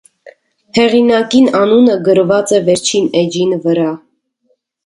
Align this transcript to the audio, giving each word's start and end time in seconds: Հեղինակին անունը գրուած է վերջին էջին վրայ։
Հեղինակին 0.77 1.51
անունը 1.59 1.97
գրուած 2.09 2.57
է 2.57 2.63
վերջին 2.71 3.09
էջին 3.23 3.55
վրայ։ 3.67 3.93